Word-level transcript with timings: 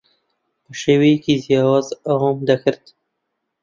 بە 0.63 0.73
شێوەیەکی 0.81 1.41
جیاواز 1.43 1.87
ئەوەم 2.07 2.39
دەکرد. 2.49 2.85